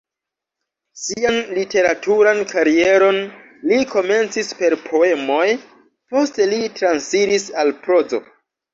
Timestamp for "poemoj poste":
4.89-6.53